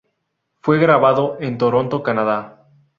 Fue 0.61 0.79
grabado 0.79 1.37
en 1.39 1.59
Toronto, 1.59 2.01
Canadá. 2.01 2.65